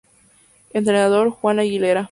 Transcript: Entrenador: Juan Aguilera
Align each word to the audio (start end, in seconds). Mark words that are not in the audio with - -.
Entrenador: 0.73 1.29
Juan 1.29 1.59
Aguilera 1.59 2.09